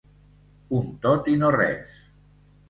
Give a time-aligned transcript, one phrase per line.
[0.77, 1.95] Un tot i no res.